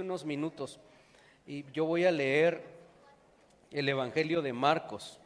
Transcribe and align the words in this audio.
unos 0.00 0.24
minutos 0.24 0.80
y 1.46 1.70
yo 1.72 1.84
voy 1.84 2.06
a 2.06 2.10
leer 2.10 2.62
el 3.70 3.86
Evangelio 3.86 4.40
de 4.40 4.54
Marcos, 4.54 5.18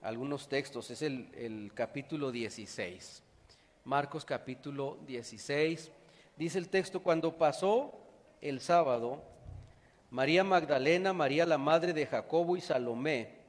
algunos 0.00 0.48
textos, 0.48 0.90
es 0.92 1.02
el, 1.02 1.28
el 1.34 1.72
capítulo 1.74 2.30
16. 2.30 3.20
Marcos 3.84 4.24
capítulo 4.24 4.96
16, 5.08 5.90
dice 6.36 6.58
el 6.58 6.68
texto, 6.68 7.00
cuando 7.00 7.36
pasó 7.36 7.92
el 8.40 8.60
sábado, 8.60 9.20
María 10.10 10.44
Magdalena, 10.44 11.12
María 11.12 11.44
la 11.44 11.58
madre 11.58 11.92
de 11.92 12.06
Jacobo 12.06 12.56
y 12.56 12.60
Salomé 12.60 13.42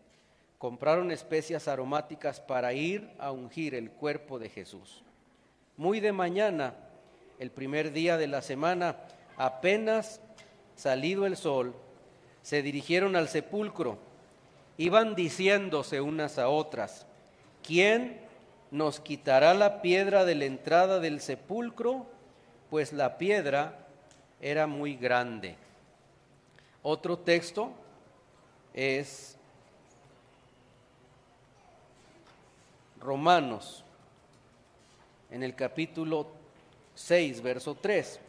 compraron 0.57 1.11
especias 1.11 1.67
aromáticas 1.67 2.39
para 2.39 2.73
ir 2.73 3.11
a 3.19 3.31
ungir 3.31 3.75
el 3.75 3.91
cuerpo 3.91 4.39
de 4.39 4.49
Jesús. 4.49 5.03
Muy 5.77 5.99
de 5.99 6.13
mañana, 6.13 6.73
el 7.37 7.51
primer 7.51 7.91
día 7.91 8.17
de 8.17 8.27
la 8.27 8.41
semana, 8.41 8.97
apenas 9.37 10.19
salido 10.75 11.25
el 11.25 11.37
sol, 11.37 11.73
se 12.41 12.61
dirigieron 12.61 13.15
al 13.15 13.29
sepulcro. 13.29 13.97
Iban 14.77 15.15
diciéndose 15.15 16.01
unas 16.01 16.39
a 16.39 16.49
otras, 16.49 17.05
¿quién 17.63 18.19
nos 18.71 18.99
quitará 18.99 19.53
la 19.53 19.81
piedra 19.81 20.25
de 20.25 20.35
la 20.35 20.45
entrada 20.45 20.99
del 20.99 21.21
sepulcro? 21.21 22.05
Pues 22.69 22.91
la 22.91 23.17
piedra 23.17 23.77
era 24.41 24.67
muy 24.67 24.95
grande. 24.95 25.55
Otro 26.81 27.17
texto 27.17 27.71
es 28.73 29.37
Romanos, 32.99 33.83
en 35.29 35.43
el 35.43 35.55
capítulo 35.55 36.27
6, 36.95 37.41
verso 37.41 37.75
3. 37.75 38.19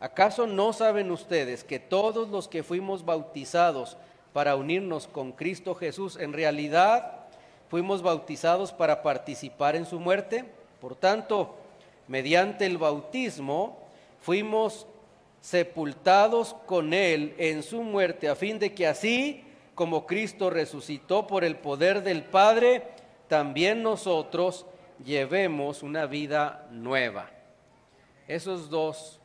¿Acaso 0.00 0.46
no 0.46 0.72
saben 0.72 1.10
ustedes 1.10 1.62
que 1.62 1.78
todos 1.78 2.30
los 2.30 2.48
que 2.48 2.62
fuimos 2.62 3.04
bautizados 3.04 3.98
para 4.32 4.56
unirnos 4.56 5.06
con 5.06 5.32
Cristo 5.32 5.74
Jesús, 5.74 6.16
en 6.16 6.32
realidad 6.32 7.26
fuimos 7.68 8.00
bautizados 8.00 8.72
para 8.72 9.02
participar 9.02 9.76
en 9.76 9.84
su 9.84 10.00
muerte? 10.00 10.46
Por 10.80 10.96
tanto, 10.96 11.54
mediante 12.08 12.64
el 12.64 12.78
bautismo 12.78 13.78
fuimos 14.20 14.86
sepultados 15.42 16.54
con 16.64 16.94
Él 16.94 17.34
en 17.36 17.62
su 17.62 17.82
muerte, 17.82 18.30
a 18.30 18.34
fin 18.34 18.58
de 18.58 18.72
que 18.72 18.86
así 18.86 19.44
como 19.74 20.06
Cristo 20.06 20.48
resucitó 20.48 21.26
por 21.26 21.44
el 21.44 21.56
poder 21.56 22.02
del 22.02 22.24
Padre, 22.24 22.88
también 23.28 23.82
nosotros 23.82 24.64
llevemos 25.04 25.82
una 25.82 26.06
vida 26.06 26.66
nueva. 26.70 27.30
Esos 28.26 28.68
dos, 28.70 29.19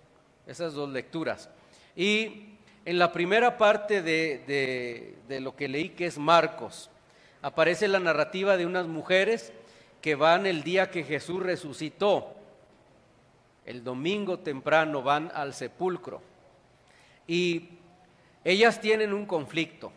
esas 0.47 0.73
dos 0.73 0.89
lecturas. 0.89 1.49
Y 1.95 2.57
en 2.85 2.99
la 2.99 3.11
primera 3.11 3.57
parte 3.57 4.01
de, 4.01 5.15
de 5.27 5.39
lo 5.39 5.55
que 5.55 5.67
leí, 5.67 5.89
que 5.89 6.05
es 6.05 6.17
Marcos, 6.17 6.89
aparece 7.41 7.87
la 7.87 7.99
narrativa 7.99 8.57
de 8.57 8.65
unas 8.65 8.87
mujeres 8.87 9.53
que 10.01 10.15
van 10.15 10.45
el 10.45 10.63
día 10.63 10.91
que 10.91 11.03
Jesús 11.03 11.41
resucitó 11.41 12.35
el 13.65 13.83
domingo 13.83 14.39
temprano 14.39 15.01
van 15.01 15.31
al 15.33 15.53
sepulcro 15.53 16.21
y 17.27 17.69
ellas 18.43 18.79
tienen 18.79 19.11
un 19.11 19.25
conflicto. 19.25 19.91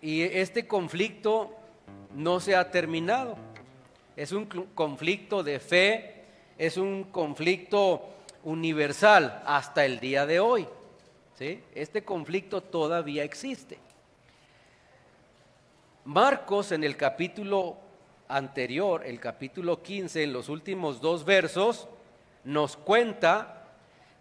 Y 0.00 0.22
este 0.22 0.68
conflicto 0.68 1.56
no 2.14 2.38
se 2.38 2.54
ha 2.54 2.70
terminado. 2.70 3.36
Es 4.16 4.30
un 4.30 4.46
conflicto 4.46 5.42
de 5.42 5.58
fe, 5.58 6.24
es 6.56 6.76
un 6.76 7.04
conflicto 7.04 8.08
universal 8.48 9.42
hasta 9.44 9.84
el 9.84 10.00
día 10.00 10.24
de 10.24 10.40
hoy. 10.40 10.66
¿sí? 11.38 11.62
Este 11.74 12.02
conflicto 12.02 12.62
todavía 12.62 13.22
existe. 13.22 13.78
Marcos 16.04 16.72
en 16.72 16.82
el 16.82 16.96
capítulo 16.96 17.76
anterior, 18.26 19.02
el 19.04 19.20
capítulo 19.20 19.82
15, 19.82 20.22
en 20.22 20.32
los 20.32 20.48
últimos 20.48 21.02
dos 21.02 21.26
versos, 21.26 21.88
nos 22.44 22.78
cuenta 22.78 23.66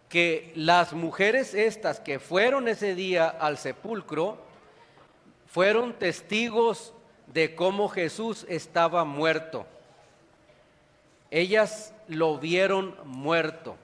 que 0.09 0.51
las 0.55 0.91
mujeres 0.91 1.53
estas 1.53 2.01
que 2.01 2.19
fueron 2.19 2.67
ese 2.67 2.95
día 2.95 3.29
al 3.29 3.57
sepulcro 3.57 4.37
fueron 5.45 5.93
testigos 5.93 6.93
de 7.27 7.55
cómo 7.55 7.87
Jesús 7.87 8.45
estaba 8.49 9.05
muerto. 9.05 9.65
Ellas 11.31 11.93
lo 12.09 12.37
vieron 12.37 12.95
muerto. 13.05 13.77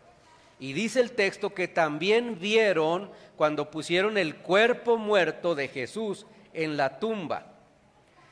Y 0.63 0.71
dice 0.71 1.01
el 1.01 1.11
texto 1.11 1.53
que 1.53 1.67
también 1.67 2.39
vieron 2.39 3.11
cuando 3.35 3.69
pusieron 3.69 4.17
el 4.17 4.37
cuerpo 4.37 4.95
muerto 4.95 5.55
de 5.55 5.67
Jesús 5.67 6.25
en 6.53 6.77
la 6.77 6.99
tumba. 6.99 7.47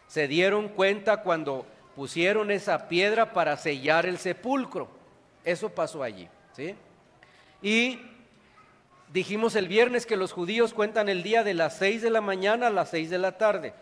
Se 0.07 0.29
dieron 0.29 0.69
cuenta 0.69 1.23
cuando 1.23 1.65
pusieron 1.93 2.49
esa 2.49 2.87
piedra 2.87 3.33
para 3.33 3.57
sellar 3.57 4.05
el 4.05 4.17
sepulcro. 4.17 4.87
Eso 5.43 5.71
pasó 5.71 6.03
allí. 6.03 6.29
¿sí? 6.53 6.73
Y 7.61 7.99
dijimos 9.11 9.57
el 9.57 9.67
viernes 9.67 10.05
que 10.05 10.15
los 10.15 10.31
judíos 10.31 10.73
cuentan 10.73 11.09
el 11.09 11.23
día 11.23 11.43
de 11.43 11.53
las 11.53 11.79
seis 11.79 12.01
de 12.01 12.11
la 12.11 12.21
mañana 12.21 12.67
a 12.67 12.69
las 12.69 12.91
seis 12.91 13.09
de 13.09 13.17
la 13.17 13.37
tarde. 13.37 13.73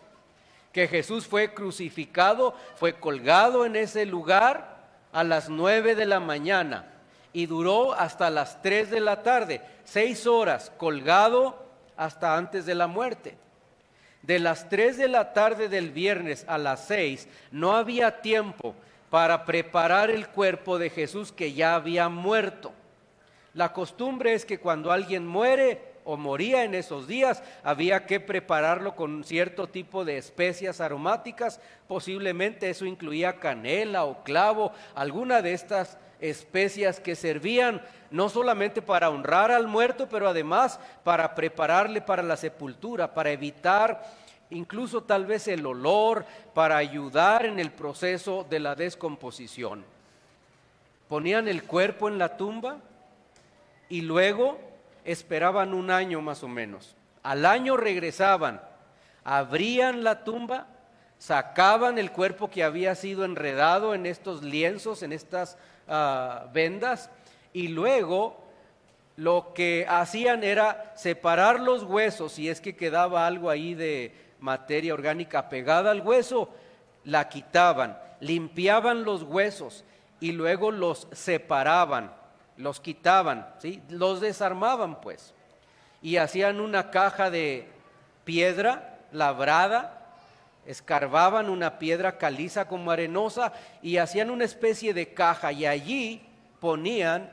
Que 0.72 0.88
Jesús 0.88 1.28
fue 1.28 1.54
crucificado, 1.54 2.56
fue 2.74 2.94
colgado 2.94 3.64
en 3.64 3.76
ese 3.76 4.06
lugar 4.06 4.88
a 5.12 5.22
las 5.22 5.48
nueve 5.48 5.94
de 5.94 6.06
la 6.06 6.18
mañana 6.18 6.96
y 7.32 7.46
duró 7.46 7.92
hasta 7.92 8.30
las 8.30 8.60
tres 8.62 8.90
de 8.90 9.00
la 9.00 9.22
tarde, 9.22 9.60
seis 9.84 10.26
horas 10.26 10.72
colgado 10.76 11.64
hasta 11.96 12.36
antes 12.36 12.66
de 12.66 12.74
la 12.74 12.86
muerte. 12.86 13.36
De 14.22 14.38
las 14.38 14.68
3 14.68 14.98
de 14.98 15.08
la 15.08 15.32
tarde 15.32 15.68
del 15.68 15.90
viernes 15.90 16.44
a 16.46 16.58
las 16.58 16.86
6 16.86 17.26
no 17.52 17.74
había 17.74 18.20
tiempo 18.20 18.74
para 19.08 19.44
preparar 19.44 20.10
el 20.10 20.28
cuerpo 20.28 20.78
de 20.78 20.90
Jesús 20.90 21.32
que 21.32 21.54
ya 21.54 21.74
había 21.74 22.08
muerto. 22.08 22.72
La 23.54 23.72
costumbre 23.72 24.34
es 24.34 24.44
que 24.44 24.60
cuando 24.60 24.92
alguien 24.92 25.26
muere 25.26 25.89
o 26.04 26.16
moría 26.16 26.64
en 26.64 26.74
esos 26.74 27.06
días, 27.06 27.42
había 27.62 28.06
que 28.06 28.20
prepararlo 28.20 28.96
con 28.96 29.24
cierto 29.24 29.68
tipo 29.68 30.04
de 30.04 30.18
especias 30.18 30.80
aromáticas, 30.80 31.60
posiblemente 31.86 32.70
eso 32.70 32.86
incluía 32.86 33.38
canela 33.38 34.04
o 34.04 34.22
clavo, 34.22 34.72
alguna 34.94 35.42
de 35.42 35.52
estas 35.52 35.98
especias 36.20 37.00
que 37.00 37.16
servían 37.16 37.82
no 38.10 38.28
solamente 38.28 38.82
para 38.82 39.10
honrar 39.10 39.50
al 39.50 39.66
muerto, 39.66 40.08
pero 40.08 40.28
además 40.28 40.78
para 41.04 41.34
prepararle 41.34 42.00
para 42.00 42.22
la 42.22 42.36
sepultura, 42.36 43.14
para 43.14 43.30
evitar 43.30 44.02
incluso 44.50 45.02
tal 45.02 45.26
vez 45.26 45.48
el 45.48 45.64
olor, 45.64 46.24
para 46.54 46.76
ayudar 46.76 47.46
en 47.46 47.58
el 47.58 47.70
proceso 47.70 48.46
de 48.48 48.60
la 48.60 48.74
descomposición. 48.74 49.84
Ponían 51.08 51.48
el 51.48 51.64
cuerpo 51.64 52.08
en 52.08 52.18
la 52.18 52.36
tumba 52.36 52.78
y 53.88 54.02
luego 54.02 54.58
esperaban 55.04 55.74
un 55.74 55.90
año 55.90 56.20
más 56.20 56.42
o 56.42 56.48
menos. 56.48 56.96
Al 57.22 57.46
año 57.46 57.76
regresaban, 57.76 58.60
abrían 59.24 60.04
la 60.04 60.24
tumba, 60.24 60.66
sacaban 61.18 61.98
el 61.98 62.12
cuerpo 62.12 62.50
que 62.50 62.64
había 62.64 62.94
sido 62.94 63.24
enredado 63.24 63.94
en 63.94 64.06
estos 64.06 64.42
lienzos, 64.42 65.02
en 65.02 65.12
estas 65.12 65.58
Ah, 65.92 66.46
vendas 66.52 67.10
y 67.52 67.66
luego 67.66 68.44
lo 69.16 69.52
que 69.54 69.86
hacían 69.88 70.44
era 70.44 70.92
separar 70.94 71.58
los 71.58 71.82
huesos, 71.82 72.30
si 72.30 72.48
es 72.48 72.60
que 72.60 72.76
quedaba 72.76 73.26
algo 73.26 73.50
ahí 73.50 73.74
de 73.74 74.14
materia 74.38 74.94
orgánica 74.94 75.48
pegada 75.48 75.90
al 75.90 76.02
hueso, 76.02 76.48
la 77.02 77.28
quitaban, 77.28 77.98
limpiaban 78.20 79.02
los 79.02 79.24
huesos 79.24 79.84
y 80.20 80.30
luego 80.30 80.70
los 80.70 81.08
separaban, 81.10 82.12
los 82.60 82.80
quitaban, 82.80 83.52
¿sí? 83.58 83.82
los 83.88 84.20
desarmaban 84.20 85.00
pues, 85.00 85.34
y 86.02 86.16
hacían 86.16 86.60
una 86.60 86.90
caja 86.90 87.30
de 87.30 87.68
piedra 88.24 88.98
labrada 89.12 90.00
escarbaban 90.66 91.48
una 91.48 91.78
piedra 91.78 92.18
caliza 92.18 92.68
como 92.68 92.90
arenosa 92.90 93.52
y 93.82 93.96
hacían 93.96 94.30
una 94.30 94.44
especie 94.44 94.94
de 94.94 95.12
caja 95.12 95.52
y 95.52 95.66
allí 95.66 96.22
ponían 96.60 97.30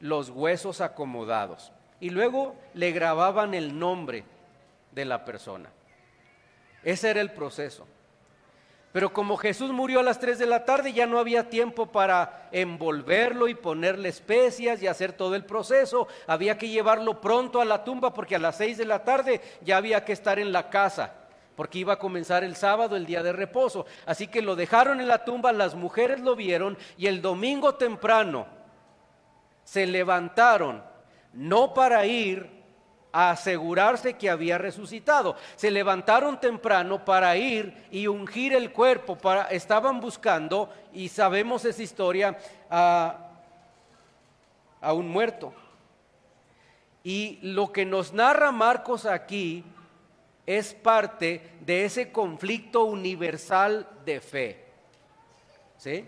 los 0.00 0.30
huesos 0.30 0.80
acomodados. 0.80 1.72
Y 2.00 2.10
luego 2.10 2.56
le 2.74 2.90
grababan 2.90 3.54
el 3.54 3.78
nombre 3.78 4.24
de 4.90 5.04
la 5.04 5.24
persona. 5.24 5.70
Ese 6.82 7.10
era 7.10 7.20
el 7.20 7.30
proceso. 7.30 7.86
Pero 8.92 9.12
como 9.12 9.38
Jesús 9.38 9.72
murió 9.72 10.00
a 10.00 10.02
las 10.02 10.20
3 10.20 10.38
de 10.38 10.46
la 10.46 10.66
tarde, 10.66 10.92
ya 10.92 11.06
no 11.06 11.18
había 11.18 11.48
tiempo 11.48 11.86
para 11.86 12.48
envolverlo 12.52 13.48
y 13.48 13.54
ponerle 13.54 14.10
especias 14.10 14.82
y 14.82 14.86
hacer 14.86 15.12
todo 15.12 15.34
el 15.34 15.46
proceso. 15.46 16.08
Había 16.26 16.58
que 16.58 16.68
llevarlo 16.68 17.20
pronto 17.20 17.60
a 17.60 17.64
la 17.64 17.84
tumba 17.84 18.12
porque 18.12 18.36
a 18.36 18.38
las 18.38 18.56
6 18.56 18.76
de 18.76 18.84
la 18.84 19.02
tarde 19.02 19.40
ya 19.62 19.78
había 19.78 20.04
que 20.04 20.12
estar 20.12 20.38
en 20.38 20.52
la 20.52 20.68
casa 20.68 21.14
porque 21.56 21.78
iba 21.78 21.94
a 21.94 21.98
comenzar 21.98 22.44
el 22.44 22.56
sábado, 22.56 22.96
el 22.96 23.06
día 23.06 23.22
de 23.22 23.32
reposo. 23.32 23.86
Así 24.06 24.26
que 24.26 24.42
lo 24.42 24.56
dejaron 24.56 25.00
en 25.00 25.08
la 25.08 25.24
tumba, 25.24 25.52
las 25.52 25.74
mujeres 25.74 26.20
lo 26.20 26.34
vieron 26.34 26.78
y 26.96 27.06
el 27.06 27.22
domingo 27.22 27.74
temprano 27.74 28.46
se 29.64 29.86
levantaron 29.86 30.82
no 31.32 31.72
para 31.72 32.04
ir 32.06 32.61
a 33.12 33.30
asegurarse 33.30 34.14
que 34.14 34.30
había 34.30 34.58
resucitado. 34.58 35.36
Se 35.56 35.70
levantaron 35.70 36.40
temprano 36.40 37.04
para 37.04 37.36
ir 37.36 37.86
y 37.90 38.06
ungir 38.06 38.54
el 38.54 38.72
cuerpo. 38.72 39.16
Para, 39.16 39.44
estaban 39.44 40.00
buscando, 40.00 40.72
y 40.92 41.08
sabemos 41.08 41.64
esa 41.64 41.82
historia, 41.82 42.38
a, 42.70 43.28
a 44.80 44.92
un 44.94 45.08
muerto. 45.08 45.52
Y 47.04 47.38
lo 47.42 47.72
que 47.72 47.84
nos 47.84 48.12
narra 48.12 48.50
Marcos 48.50 49.06
aquí 49.06 49.64
es 50.46 50.72
parte 50.74 51.52
de 51.60 51.84
ese 51.84 52.10
conflicto 52.10 52.84
universal 52.84 53.86
de 54.04 54.20
fe. 54.20 54.64
¿Sí? 55.76 56.04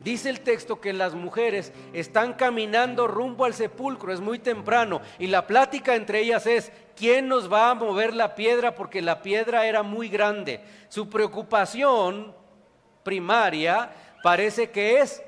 Dice 0.00 0.30
el 0.30 0.40
texto 0.40 0.80
que 0.80 0.94
las 0.94 1.14
mujeres 1.14 1.74
están 1.92 2.32
caminando 2.32 3.06
rumbo 3.06 3.44
al 3.44 3.52
sepulcro, 3.52 4.14
es 4.14 4.20
muy 4.20 4.38
temprano, 4.38 5.02
y 5.18 5.26
la 5.26 5.46
plática 5.46 5.94
entre 5.94 6.20
ellas 6.20 6.46
es, 6.46 6.72
¿quién 6.96 7.28
nos 7.28 7.52
va 7.52 7.70
a 7.70 7.74
mover 7.74 8.14
la 8.14 8.34
piedra? 8.34 8.74
Porque 8.74 9.02
la 9.02 9.20
piedra 9.20 9.66
era 9.66 9.82
muy 9.82 10.08
grande. 10.08 10.62
Su 10.88 11.10
preocupación 11.10 12.34
primaria 13.02 13.90
parece 14.22 14.70
que 14.70 15.00
es 15.00 15.22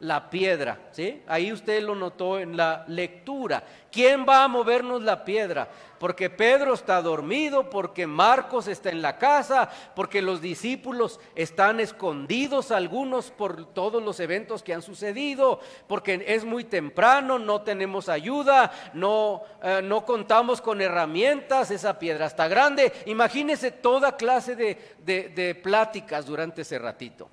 la 0.00 0.28
piedra, 0.28 0.78
¿sí? 0.92 1.22
Ahí 1.26 1.52
usted 1.52 1.82
lo 1.82 1.94
notó 1.94 2.38
en 2.38 2.56
la 2.56 2.84
lectura. 2.88 3.62
¿Quién 3.90 4.26
va 4.28 4.44
a 4.44 4.48
movernos 4.48 5.02
la 5.02 5.24
piedra? 5.24 5.68
Porque 5.98 6.28
Pedro 6.28 6.74
está 6.74 7.00
dormido, 7.00 7.70
porque 7.70 8.06
Marcos 8.06 8.68
está 8.68 8.90
en 8.90 9.00
la 9.00 9.16
casa, 9.16 9.70
porque 9.94 10.20
los 10.20 10.42
discípulos 10.42 11.18
están 11.34 11.80
escondidos 11.80 12.70
algunos 12.70 13.30
por 13.30 13.72
todos 13.72 14.02
los 14.02 14.20
eventos 14.20 14.62
que 14.62 14.74
han 14.74 14.82
sucedido, 14.82 15.60
porque 15.86 16.22
es 16.26 16.44
muy 16.44 16.64
temprano, 16.64 17.38
no 17.38 17.62
tenemos 17.62 18.10
ayuda, 18.10 18.70
no, 18.92 19.42
eh, 19.62 19.80
no 19.82 20.04
contamos 20.04 20.60
con 20.60 20.82
herramientas, 20.82 21.70
esa 21.70 21.98
piedra 21.98 22.26
está 22.26 22.48
grande. 22.48 22.92
Imagínese 23.06 23.70
toda 23.70 24.16
clase 24.18 24.56
de, 24.56 24.78
de 25.04 25.54
pláticas 25.54 26.26
durante 26.26 26.62
ese 26.62 26.78
ratito. 26.78 27.30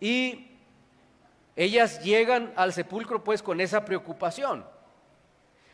Y 0.00 0.47
ellas 1.58 2.00
llegan 2.04 2.52
al 2.54 2.72
sepulcro 2.72 3.24
pues 3.24 3.42
con 3.42 3.60
esa 3.60 3.84
preocupación. 3.84 4.64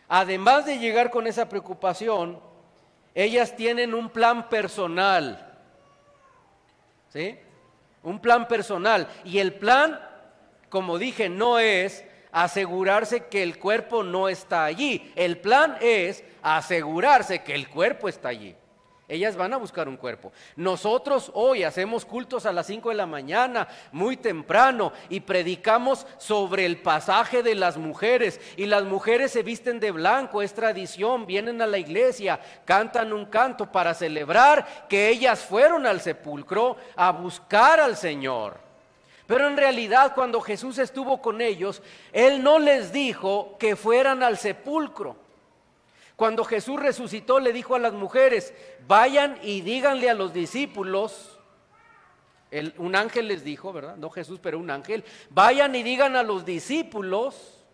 Además 0.09 0.65
de 0.65 0.79
llegar 0.79 1.11
con 1.11 1.27
esa 1.27 1.47
preocupación, 1.47 2.41
ellas 3.15 3.55
tienen 3.55 3.93
un 3.93 4.09
plan 4.09 4.49
personal. 4.49 5.59
¿Sí? 7.11 7.39
Un 8.03 8.19
plan 8.19 8.49
personal. 8.49 9.07
Y 9.25 9.39
el 9.41 9.53
plan, 9.53 10.01
como 10.71 10.97
dije, 10.97 11.29
no 11.29 11.59
es 11.59 12.03
asegurarse 12.33 13.27
que 13.27 13.43
el 13.43 13.59
cuerpo 13.59 14.03
no 14.03 14.31
está 14.31 14.65
allí. 14.65 15.13
El 15.15 15.37
plan 15.37 15.77
es 15.83 16.25
asegurarse 16.41 17.43
que 17.43 17.55
el 17.55 17.69
cuerpo 17.69 18.09
está 18.09 18.31
allí. 18.31 18.57
Ellas 19.07 19.37
van 19.37 19.53
a 19.53 19.59
buscar 19.59 19.87
un 19.87 19.99
cuerpo. 19.99 20.33
Nosotros 20.57 21.31
hoy 21.35 21.63
hacemos 21.63 22.07
cultos 22.07 22.47
a 22.47 22.53
las 22.53 22.67
5 22.67 22.89
de 22.89 22.95
la 22.95 23.05
mañana, 23.07 23.69
muy 23.93 24.17
temprano, 24.17 24.95
y 25.11 25.21
predicamos 25.21 26.07
sobre 26.17 26.65
el 26.65 26.79
pasaje 26.79 27.43
de 27.43 27.55
las 27.55 27.77
mujeres. 27.77 28.41
Y 28.57 28.65
las 28.65 28.85
mujeres 28.85 29.31
se 29.31 29.43
visten 29.43 29.79
de 29.79 29.91
blanco, 29.91 30.41
es 30.41 30.55
tradición, 30.55 31.27
vienen 31.27 31.61
a 31.61 31.67
la 31.67 31.77
iglesia, 31.77 32.41
cantan 32.65 33.13
un 33.13 33.27
canto 33.27 33.71
para 33.71 33.93
celebrar 33.93 34.87
que 34.89 35.11
ellas 35.11 35.45
fueron 35.45 35.85
al 35.85 36.01
sepulcro 36.01 36.79
a 36.97 37.13
buscar 37.13 37.81
al 37.81 37.99
Señor. 37.99 38.59
Pero 39.27 39.49
en 39.49 39.57
realidad 39.59 40.13
cuando 40.15 40.41
Jesús 40.41 40.79
estuvo 40.79 41.21
con 41.21 41.43
ellos, 41.43 41.83
Él 42.11 42.43
no 42.43 42.59
les 42.59 42.91
dijo 42.91 43.57
que 43.59 43.77
fueran 43.77 44.23
al 44.23 44.39
sepulcro. 44.39 45.24
Cuando 46.17 46.45
Jesús 46.45 46.79
resucitó, 46.79 47.41
le 47.41 47.53
dijo 47.53 47.75
a 47.75 47.81
las 47.81 47.93
mujeres, 47.93 48.55
vayan 48.87 49.39
y 49.43 49.63
díganle 49.63 50.09
a 50.09 50.15
los 50.15 50.33
discípulos, 50.33 51.41
un 52.79 52.95
ángel 52.95 53.27
les 53.27 53.43
dijo, 53.43 53.73
¿verdad? 53.73 53.97
No 53.97 54.11
Jesús, 54.11 54.39
pero 54.41 54.59
un 54.59 54.71
ángel, 54.71 55.05
vayan 55.31 55.75
y 55.75 55.83
digan 55.83 56.15
a 56.15 56.23
los 56.23 56.45
discípulos 56.45 57.65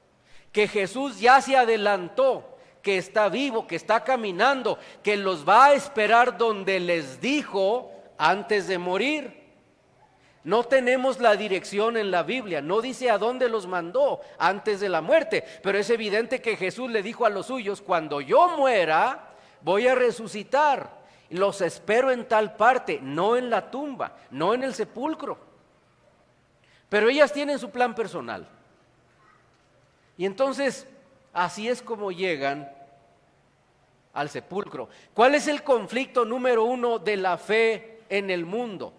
que 0.53 0.69
Jesús 0.69 1.21
ya 1.21 1.41
se 1.43 1.57
adelantó, 1.57 2.57
que 2.83 2.97
está 2.97 3.29
vivo, 3.29 3.67
que 3.67 3.77
está 3.77 4.05
caminando, 4.05 4.79
que 5.03 5.19
los 5.19 5.47
va 5.47 5.67
a 5.67 5.75
esperar 5.75 6.39
donde 6.39 6.81
les 6.81 7.21
dijo 7.21 7.93
antes 8.17 8.67
de 8.69 8.79
morir. 8.79 9.40
No 10.43 10.65
tenemos 10.65 11.21
la 11.21 11.37
dirección 11.37 11.99
en 11.99 12.11
la 12.11 12.23
Biblia, 12.23 12.63
no 12.63 12.81
dice 12.81 13.11
a 13.11 13.19
dónde 13.19 13.49
los 13.49 13.67
mandó 13.67 14.21
antes 14.39 14.81
de 14.81 14.89
la 14.89 15.03
muerte, 15.03 15.45
pero 15.63 15.79
es 15.79 15.91
evidente 15.91 16.41
que 16.41 16.57
Jesús 16.57 16.91
le 16.91 17.03
dijo 17.03 17.27
a 17.27 17.31
los 17.31 17.47
suyos, 17.47 17.83
cuando 17.83 18.23
yo 18.23 18.57
muera, 18.57 19.35
voy 19.61 19.87
a 19.87 19.95
resucitar. 19.95 20.99
Los 21.29 21.61
espero 21.61 22.11
en 22.11 22.27
tal 22.27 22.57
parte, 22.57 22.99
no 23.03 23.37
en 23.37 23.51
la 23.51 23.71
tumba, 23.71 24.17
no 24.31 24.55
en 24.55 24.65
el 24.65 24.75
sepulcro. 24.75 25.39
Pero 26.89 27.09
ellas 27.09 27.33
tienen 27.33 27.59
su 27.59 27.71
plan 27.71 27.95
personal. 27.95 28.49
Y 30.17 30.27
entonces, 30.27 30.87
así 31.33 31.69
es 31.69 31.83
como 31.83 32.11
llegan 32.11 32.71
al 34.13 34.29
sepulcro. 34.29 34.89
¿Cuál 35.15 35.35
es 35.35 35.47
el 35.47 35.63
conflicto 35.63 36.25
número 36.25 36.65
uno 36.65 36.99
de 36.99 37.17
la 37.17 37.39
fe 37.39 38.01
en 38.09 38.31
el 38.31 38.45
mundo? 38.45 38.93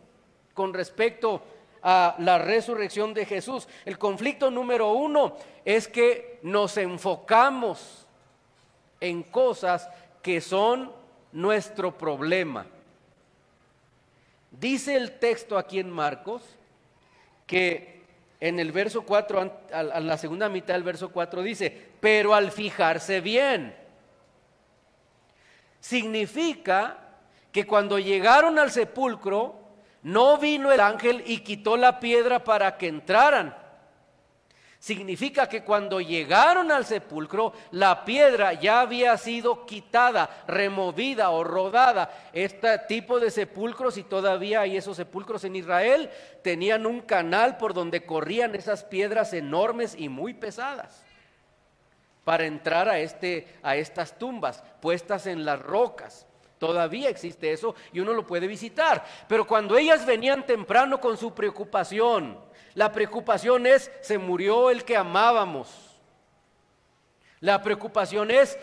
Con 0.53 0.73
respecto 0.73 1.41
a 1.83 2.15
la 2.19 2.37
resurrección 2.37 3.13
de 3.13 3.25
Jesús. 3.25 3.67
El 3.85 3.97
conflicto 3.97 4.51
número 4.51 4.91
uno 4.91 5.35
es 5.65 5.87
que 5.87 6.39
nos 6.43 6.77
enfocamos 6.77 8.05
en 8.99 9.23
cosas 9.23 9.89
que 10.21 10.41
son 10.41 10.91
nuestro 11.31 11.97
problema. 11.97 12.67
Dice 14.51 14.95
el 14.95 15.17
texto 15.17 15.57
aquí 15.57 15.79
en 15.79 15.89
Marcos 15.89 16.43
que 17.47 18.01
en 18.39 18.59
el 18.59 18.71
verso 18.71 19.03
4, 19.03 19.67
a 19.71 19.83
la 19.83 20.17
segunda 20.17 20.49
mitad 20.49 20.73
del 20.73 20.83
verso 20.83 21.11
4 21.11 21.43
dice, 21.43 21.89
pero 21.99 22.33
al 22.33 22.51
fijarse 22.51 23.21
bien, 23.21 23.75
significa 25.79 26.97
que 27.51 27.67
cuando 27.67 27.99
llegaron 27.99 28.57
al 28.57 28.71
sepulcro, 28.71 29.60
no 30.03 30.37
vino 30.37 30.71
el 30.71 30.79
ángel 30.79 31.23
y 31.25 31.39
quitó 31.39 31.77
la 31.77 31.99
piedra 31.99 32.43
para 32.43 32.77
que 32.77 32.87
entraran. 32.87 33.55
Significa 34.81 35.47
que 35.47 35.63
cuando 35.63 36.01
llegaron 36.01 36.71
al 36.71 36.85
sepulcro, 36.85 37.53
la 37.69 38.03
piedra 38.03 38.53
ya 38.53 38.81
había 38.81 39.15
sido 39.15 39.67
quitada, 39.67 40.43
removida 40.47 41.29
o 41.29 41.43
rodada. 41.43 42.11
Este 42.33 42.79
tipo 42.87 43.19
de 43.19 43.29
sepulcros, 43.29 43.97
y 43.97 44.03
todavía 44.03 44.61
hay 44.61 44.77
esos 44.77 44.97
sepulcros 44.97 45.43
en 45.43 45.55
Israel, 45.55 46.09
tenían 46.41 46.87
un 46.87 47.01
canal 47.01 47.57
por 47.57 47.75
donde 47.75 48.07
corrían 48.07 48.55
esas 48.55 48.83
piedras 48.83 49.33
enormes 49.33 49.95
y 49.95 50.09
muy 50.09 50.33
pesadas 50.33 51.03
para 52.23 52.45
entrar 52.45 52.89
a, 52.89 52.97
este, 52.97 53.47
a 53.61 53.75
estas 53.75 54.17
tumbas 54.17 54.63
puestas 54.79 55.27
en 55.27 55.45
las 55.45 55.61
rocas. 55.61 56.25
Todavía 56.61 57.09
existe 57.09 57.51
eso 57.51 57.73
y 57.91 58.01
uno 58.01 58.13
lo 58.13 58.27
puede 58.27 58.45
visitar. 58.45 59.03
Pero 59.27 59.47
cuando 59.47 59.75
ellas 59.75 60.05
venían 60.05 60.45
temprano 60.45 61.01
con 61.01 61.17
su 61.17 61.33
preocupación, 61.33 62.37
la 62.75 62.91
preocupación 62.91 63.65
es, 63.65 63.91
se 64.01 64.19
murió 64.19 64.69
el 64.69 64.83
que 64.83 64.95
amábamos. 64.95 65.99
La 67.39 67.63
preocupación 67.63 68.29
es, 68.29 68.59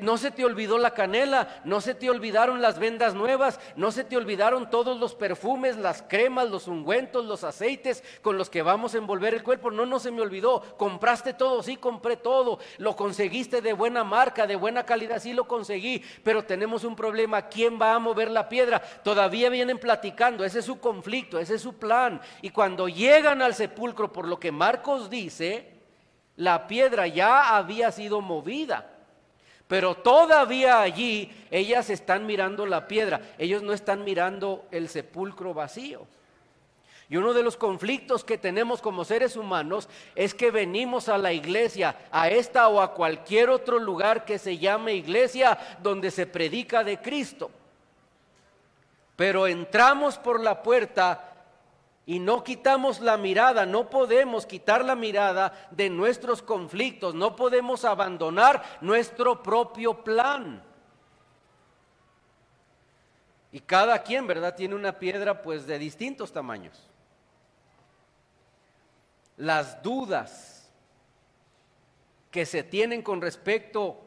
no 0.00 0.18
se 0.18 0.30
te 0.30 0.44
olvidó 0.44 0.78
la 0.78 0.94
canela, 0.94 1.62
no 1.64 1.80
se 1.80 1.94
te 1.94 2.10
olvidaron 2.10 2.60
las 2.60 2.78
vendas 2.78 3.14
nuevas, 3.14 3.60
no 3.76 3.92
se 3.92 4.04
te 4.04 4.16
olvidaron 4.16 4.70
todos 4.70 4.98
los 4.98 5.14
perfumes, 5.14 5.76
las 5.76 6.02
cremas, 6.02 6.50
los 6.50 6.68
ungüentos, 6.68 7.24
los 7.24 7.44
aceites 7.44 8.04
con 8.22 8.36
los 8.36 8.50
que 8.50 8.62
vamos 8.62 8.94
a 8.94 8.98
envolver 8.98 9.34
el 9.34 9.42
cuerpo. 9.42 9.70
No, 9.70 9.86
no 9.86 9.98
se 9.98 10.10
me 10.10 10.20
olvidó. 10.20 10.60
Compraste 10.76 11.34
todo, 11.34 11.62
sí, 11.62 11.76
compré 11.76 12.16
todo. 12.16 12.58
Lo 12.78 12.96
conseguiste 12.96 13.62
de 13.62 13.72
buena 13.72 14.04
marca, 14.04 14.46
de 14.46 14.56
buena 14.56 14.84
calidad, 14.84 15.20
sí 15.20 15.32
lo 15.32 15.44
conseguí. 15.48 16.02
Pero 16.22 16.44
tenemos 16.44 16.84
un 16.84 16.96
problema. 16.96 17.48
¿Quién 17.48 17.80
va 17.80 17.94
a 17.94 17.98
mover 17.98 18.30
la 18.30 18.48
piedra? 18.48 18.80
Todavía 18.80 19.48
vienen 19.48 19.78
platicando. 19.78 20.44
Ese 20.44 20.60
es 20.60 20.64
su 20.64 20.80
conflicto, 20.80 21.38
ese 21.38 21.54
es 21.54 21.62
su 21.62 21.74
plan. 21.74 22.20
Y 22.42 22.50
cuando 22.50 22.88
llegan 22.88 23.42
al 23.42 23.54
sepulcro, 23.54 24.12
por 24.12 24.28
lo 24.28 24.38
que 24.38 24.52
Marcos 24.52 25.08
dice, 25.10 25.72
la 26.36 26.66
piedra 26.66 27.06
ya 27.06 27.56
había 27.56 27.92
sido 27.92 28.20
movida. 28.20 28.91
Pero 29.72 29.94
todavía 29.94 30.82
allí 30.82 31.32
ellas 31.50 31.88
están 31.88 32.26
mirando 32.26 32.66
la 32.66 32.86
piedra, 32.86 33.22
ellos 33.38 33.62
no 33.62 33.72
están 33.72 34.04
mirando 34.04 34.66
el 34.70 34.90
sepulcro 34.90 35.54
vacío. 35.54 36.06
Y 37.08 37.16
uno 37.16 37.32
de 37.32 37.42
los 37.42 37.56
conflictos 37.56 38.22
que 38.22 38.36
tenemos 38.36 38.82
como 38.82 39.02
seres 39.02 39.34
humanos 39.34 39.88
es 40.14 40.34
que 40.34 40.50
venimos 40.50 41.08
a 41.08 41.16
la 41.16 41.32
iglesia, 41.32 41.96
a 42.10 42.28
esta 42.28 42.68
o 42.68 42.82
a 42.82 42.92
cualquier 42.92 43.48
otro 43.48 43.78
lugar 43.78 44.26
que 44.26 44.38
se 44.38 44.58
llame 44.58 44.92
iglesia 44.92 45.58
donde 45.82 46.10
se 46.10 46.26
predica 46.26 46.84
de 46.84 46.98
Cristo. 47.00 47.50
Pero 49.16 49.46
entramos 49.46 50.18
por 50.18 50.38
la 50.38 50.62
puerta 50.62 51.31
Y 52.04 52.18
no 52.18 52.42
quitamos 52.42 53.00
la 53.00 53.16
mirada, 53.16 53.64
no 53.64 53.88
podemos 53.88 54.44
quitar 54.44 54.84
la 54.84 54.96
mirada 54.96 55.68
de 55.70 55.88
nuestros 55.88 56.42
conflictos, 56.42 57.14
no 57.14 57.36
podemos 57.36 57.84
abandonar 57.84 58.62
nuestro 58.80 59.42
propio 59.42 60.02
plan. 60.02 60.64
Y 63.52 63.60
cada 63.60 64.02
quien, 64.02 64.26
¿verdad? 64.26 64.56
Tiene 64.56 64.74
una 64.74 64.98
piedra 64.98 65.42
pues 65.42 65.66
de 65.66 65.78
distintos 65.78 66.32
tamaños. 66.32 66.88
Las 69.36 69.82
dudas 69.82 70.70
que 72.30 72.46
se 72.46 72.64
tienen 72.64 73.02
con 73.02 73.20
respecto 73.20 74.00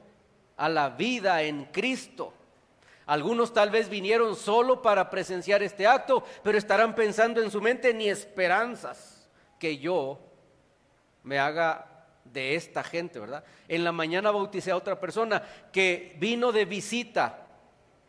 a 0.57 0.67
la 0.67 0.89
vida 0.89 1.43
en 1.43 1.65
Cristo 1.65 2.33
algunos 3.05 3.53
tal 3.53 3.69
vez 3.69 3.89
vinieron 3.89 4.35
solo 4.35 4.81
para 4.81 5.09
presenciar 5.09 5.61
este 5.61 5.85
acto, 5.85 6.23
pero 6.43 6.57
estarán 6.57 6.95
pensando 6.95 7.41
en 7.41 7.51
su 7.51 7.61
mente 7.61 7.93
ni 7.93 8.09
esperanzas 8.09 9.29
que 9.59 9.77
yo 9.77 10.19
me 11.23 11.37
haga 11.37 12.07
de 12.23 12.55
esta 12.55 12.83
gente, 12.83 13.19
¿verdad? 13.19 13.43
En 13.67 13.83
la 13.83 13.91
mañana 13.91 14.31
bauticé 14.31 14.71
a 14.71 14.77
otra 14.77 14.99
persona 14.99 15.43
que 15.71 16.15
vino 16.19 16.51
de 16.51 16.65
visita 16.65 17.47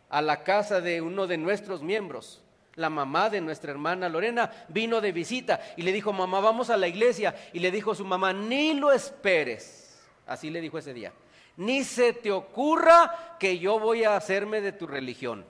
a 0.08 0.22
la 0.22 0.42
casa 0.42 0.80
de 0.80 1.02
uno 1.02 1.26
de 1.26 1.36
nuestros 1.36 1.82
miembros. 1.82 2.42
La 2.74 2.90
mamá 2.90 3.30
de 3.30 3.40
nuestra 3.40 3.70
hermana 3.72 4.08
Lorena 4.08 4.50
vino 4.68 5.00
de 5.00 5.12
visita 5.12 5.60
y 5.76 5.82
le 5.82 5.92
dijo, 5.92 6.12
mamá, 6.12 6.40
vamos 6.40 6.68
a 6.68 6.76
la 6.76 6.88
iglesia. 6.88 7.34
Y 7.52 7.58
le 7.58 7.70
dijo 7.70 7.94
su 7.94 8.04
mamá, 8.04 8.32
ni 8.32 8.74
lo 8.74 8.92
esperes. 8.92 9.98
Así 10.26 10.50
le 10.50 10.60
dijo 10.60 10.78
ese 10.78 10.92
día 10.92 11.12
ni 11.56 11.84
se 11.84 12.12
te 12.12 12.30
ocurra 12.30 13.36
que 13.38 13.58
yo 13.58 13.78
voy 13.78 14.04
a 14.04 14.16
hacerme 14.16 14.60
de 14.60 14.72
tu 14.72 14.86
religión. 14.86 15.44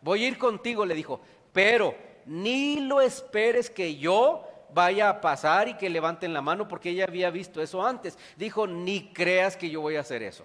Voy 0.00 0.24
a 0.24 0.28
ir 0.28 0.38
contigo, 0.38 0.84
le 0.84 0.94
dijo, 0.94 1.20
pero 1.52 1.94
ni 2.26 2.80
lo 2.80 3.00
esperes 3.00 3.70
que 3.70 3.96
yo 3.96 4.46
vaya 4.72 5.08
a 5.08 5.20
pasar 5.20 5.68
y 5.68 5.74
que 5.74 5.88
levanten 5.88 6.32
la 6.34 6.42
mano 6.42 6.66
porque 6.68 6.90
ella 6.90 7.04
había 7.04 7.30
visto 7.30 7.62
eso 7.62 7.86
antes. 7.86 8.18
Dijo, 8.36 8.66
ni 8.66 9.12
creas 9.12 9.56
que 9.56 9.70
yo 9.70 9.80
voy 9.80 9.96
a 9.96 10.00
hacer 10.00 10.22
eso. 10.22 10.44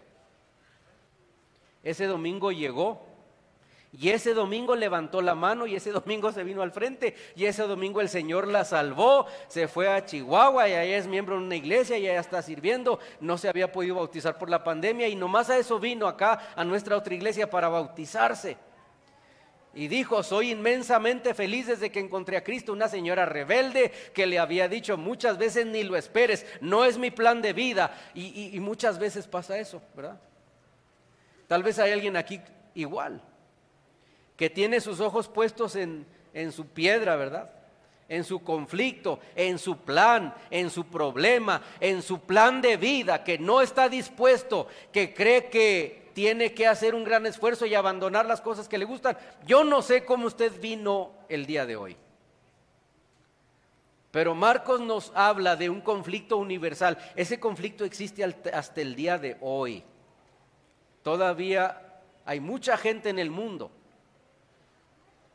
Ese 1.83 2.05
domingo 2.05 2.51
llegó 2.51 3.08
y 3.91 4.09
ese 4.09 4.35
domingo 4.35 4.75
levantó 4.75 5.21
la 5.21 5.33
mano 5.33 5.65
y 5.65 5.75
ese 5.75 5.91
domingo 5.99 6.31
se 6.31 6.43
vino 6.43 6.61
al 6.61 6.71
frente 6.71 7.15
y 7.35 7.45
ese 7.45 7.63
domingo 7.63 8.01
el 8.01 8.09
Señor 8.09 8.47
la 8.47 8.63
salvó, 8.63 9.25
se 9.47 9.67
fue 9.67 9.87
a 9.87 10.05
Chihuahua 10.05 10.69
y 10.69 10.73
allá 10.73 10.97
es 10.97 11.07
miembro 11.07 11.35
de 11.35 11.45
una 11.45 11.55
iglesia 11.55 11.97
y 11.97 12.07
allá 12.07 12.19
está 12.19 12.41
sirviendo, 12.41 12.99
no 13.19 13.37
se 13.37 13.49
había 13.49 13.71
podido 13.71 13.95
bautizar 13.95 14.37
por 14.37 14.49
la 14.49 14.63
pandemia 14.63 15.07
y 15.07 15.15
nomás 15.15 15.49
a 15.49 15.57
eso 15.57 15.79
vino 15.79 16.07
acá 16.07 16.53
a 16.55 16.63
nuestra 16.63 16.97
otra 16.97 17.13
iglesia 17.13 17.49
para 17.49 17.69
bautizarse. 17.69 18.57
Y 19.71 19.87
dijo, 19.87 20.23
soy 20.23 20.51
inmensamente 20.51 21.35
feliz 21.35 21.67
desde 21.67 21.91
que 21.91 21.99
encontré 21.99 22.37
a 22.37 22.43
Cristo, 22.43 22.73
una 22.73 22.87
señora 22.87 23.25
rebelde 23.25 23.91
que 24.15 24.25
le 24.25 24.39
había 24.39 24.67
dicho 24.67 24.97
muchas 24.97 25.37
veces 25.37 25.67
ni 25.67 25.83
lo 25.83 25.95
esperes, 25.95 26.45
no 26.59 26.85
es 26.85 26.97
mi 26.97 27.11
plan 27.11 27.39
de 27.39 27.53
vida. 27.53 27.95
Y, 28.15 28.49
y 28.55 28.59
muchas 28.59 28.97
veces 28.97 29.27
pasa 29.27 29.59
eso, 29.59 29.79
¿verdad? 29.95 30.19
Tal 31.47 31.61
vez 31.61 31.77
hay 31.77 31.91
alguien 31.91 32.17
aquí 32.17 32.41
igual 32.73 33.21
que 34.39 34.49
tiene 34.49 34.79
sus 34.79 35.01
ojos 35.01 35.27
puestos 35.27 35.75
en, 35.75 36.05
en 36.33 36.53
su 36.53 36.65
piedra, 36.65 37.17
¿verdad? 37.17 37.51
en 38.07 38.23
su 38.23 38.41
conflicto, 38.41 39.19
en 39.35 39.59
su 39.59 39.79
plan, 39.79 40.33
en 40.49 40.69
su 40.69 40.85
problema, 40.85 41.61
en 41.81 42.01
su 42.01 42.21
plan 42.21 42.61
de 42.61 42.77
vida, 42.77 43.21
que 43.21 43.37
no 43.37 43.61
está 43.61 43.89
dispuesto, 43.89 44.67
que 44.93 45.13
cree 45.13 45.49
que 45.49 46.09
tiene 46.13 46.53
que 46.53 46.67
hacer 46.67 46.95
un 46.95 47.03
gran 47.03 47.25
esfuerzo 47.25 47.65
y 47.65 47.75
abandonar 47.75 48.25
las 48.25 48.39
cosas 48.39 48.69
que 48.69 48.77
le 48.77 48.85
gustan. 48.85 49.17
Yo 49.45 49.65
no 49.65 49.81
sé 49.81 50.05
cómo 50.05 50.27
usted 50.27 50.57
vino 50.61 51.11
el 51.27 51.45
día 51.45 51.65
de 51.65 51.75
hoy. 51.75 51.97
Pero 54.11 54.35
Marcos 54.35 54.79
nos 54.79 55.11
habla 55.15 55.57
de 55.57 55.69
un 55.69 55.81
conflicto 55.81 56.37
universal. 56.37 56.97
Ese 57.17 57.41
conflicto 57.41 57.83
existe 57.83 58.23
hasta 58.23 58.79
el 58.79 58.95
día 58.95 59.17
de 59.17 59.35
hoy. 59.41 59.83
Todavía 61.03 61.99
hay 62.23 62.39
mucha 62.39 62.77
gente 62.77 63.09
en 63.09 63.19
el 63.19 63.31
mundo 63.31 63.71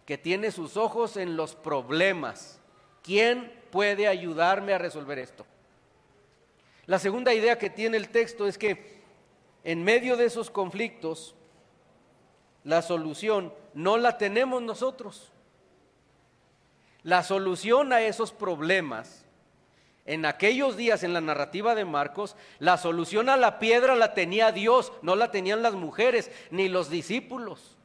que 0.06 0.18
tiene 0.18 0.50
sus 0.50 0.76
ojos 0.76 1.16
en 1.16 1.36
los 1.36 1.54
problemas. 1.54 2.60
¿Quién 3.02 3.52
puede 3.70 4.06
ayudarme 4.06 4.74
a 4.74 4.78
resolver 4.78 5.18
esto? 5.18 5.46
La 6.86 6.98
segunda 6.98 7.32
idea 7.32 7.58
que 7.58 7.70
tiene 7.70 7.96
el 7.96 8.10
texto 8.10 8.46
es 8.46 8.58
que 8.58 9.02
en 9.64 9.82
medio 9.82 10.16
de 10.16 10.26
esos 10.26 10.50
conflictos, 10.50 11.34
la 12.64 12.82
solución 12.82 13.52
no 13.72 13.96
la 13.96 14.18
tenemos 14.18 14.62
nosotros. 14.62 15.30
La 17.02 17.22
solución 17.22 17.92
a 17.92 18.02
esos 18.02 18.32
problemas, 18.32 19.24
en 20.06 20.26
aquellos 20.26 20.76
días 20.76 21.02
en 21.02 21.14
la 21.14 21.22
narrativa 21.22 21.74
de 21.74 21.86
Marcos, 21.86 22.36
la 22.58 22.76
solución 22.76 23.30
a 23.30 23.38
la 23.38 23.58
piedra 23.58 23.94
la 23.94 24.12
tenía 24.12 24.52
Dios, 24.52 24.92
no 25.00 25.16
la 25.16 25.30
tenían 25.30 25.62
las 25.62 25.74
mujeres 25.74 26.30
ni 26.50 26.68
los 26.68 26.90
discípulos 26.90 27.78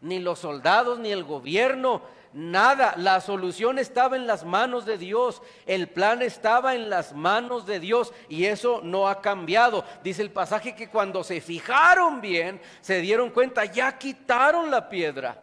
ni 0.00 0.18
los 0.18 0.38
soldados, 0.38 0.98
ni 0.98 1.10
el 1.10 1.24
gobierno, 1.24 2.02
nada. 2.32 2.94
La 2.96 3.20
solución 3.20 3.78
estaba 3.78 4.16
en 4.16 4.26
las 4.26 4.44
manos 4.44 4.86
de 4.86 4.98
Dios, 4.98 5.42
el 5.66 5.88
plan 5.88 6.22
estaba 6.22 6.74
en 6.74 6.90
las 6.90 7.12
manos 7.12 7.66
de 7.66 7.80
Dios 7.80 8.12
y 8.28 8.46
eso 8.46 8.80
no 8.82 9.08
ha 9.08 9.20
cambiado. 9.20 9.84
Dice 10.02 10.22
el 10.22 10.30
pasaje 10.30 10.74
que 10.74 10.88
cuando 10.88 11.24
se 11.24 11.40
fijaron 11.40 12.20
bien, 12.20 12.60
se 12.80 13.00
dieron 13.00 13.30
cuenta, 13.30 13.64
ya 13.64 13.96
quitaron 13.98 14.70
la 14.70 14.88
piedra. 14.88 15.42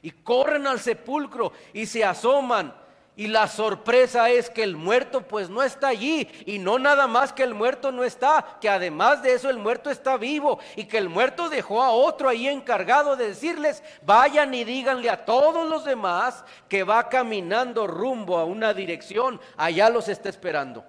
Y 0.00 0.12
corren 0.12 0.66
al 0.66 0.78
sepulcro 0.78 1.52
y 1.72 1.84
se 1.86 2.04
asoman 2.04 2.72
y 3.18 3.26
la 3.26 3.48
sorpresa 3.48 4.30
es 4.30 4.48
que 4.48 4.62
el 4.62 4.76
muerto 4.76 5.26
pues 5.26 5.50
no 5.50 5.64
está 5.64 5.88
allí. 5.88 6.28
Y 6.46 6.60
no 6.60 6.78
nada 6.78 7.08
más 7.08 7.32
que 7.32 7.42
el 7.42 7.52
muerto 7.52 7.90
no 7.90 8.04
está, 8.04 8.58
que 8.60 8.68
además 8.68 9.24
de 9.24 9.32
eso 9.32 9.50
el 9.50 9.58
muerto 9.58 9.90
está 9.90 10.16
vivo. 10.16 10.60
Y 10.76 10.84
que 10.84 10.98
el 10.98 11.08
muerto 11.08 11.48
dejó 11.48 11.82
a 11.82 11.90
otro 11.90 12.28
ahí 12.28 12.46
encargado 12.46 13.16
de 13.16 13.26
decirles, 13.26 13.82
vayan 14.06 14.54
y 14.54 14.62
díganle 14.62 15.10
a 15.10 15.24
todos 15.24 15.68
los 15.68 15.84
demás 15.84 16.44
que 16.68 16.84
va 16.84 17.08
caminando 17.08 17.88
rumbo 17.88 18.38
a 18.38 18.44
una 18.44 18.72
dirección. 18.72 19.40
Allá 19.56 19.90
los 19.90 20.08
está 20.08 20.28
esperando. 20.28 20.84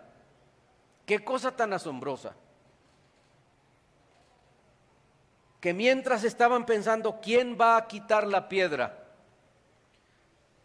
Qué 1.07 1.23
cosa 1.23 1.55
tan 1.55 1.73
asombrosa. 1.73 2.35
Que 5.59 5.73
mientras 5.73 6.23
estaban 6.23 6.67
pensando, 6.67 7.19
¿quién 7.23 7.57
va 7.59 7.75
a 7.75 7.87
quitar 7.87 8.27
la 8.27 8.47
piedra? 8.47 8.99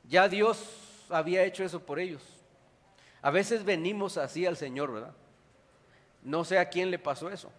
Ya 0.06 0.28
Dios 0.28 0.83
había 1.10 1.42
hecho 1.44 1.64
eso 1.64 1.80
por 1.80 1.98
ellos. 1.98 2.22
A 3.22 3.30
veces 3.30 3.64
venimos 3.64 4.16
así 4.16 4.44
al 4.46 4.56
Señor, 4.56 4.92
¿verdad? 4.92 5.14
No 6.22 6.44
sé 6.44 6.58
a 6.58 6.68
quién 6.68 6.90
le 6.90 6.98
pasó 6.98 7.30
eso. 7.30 7.50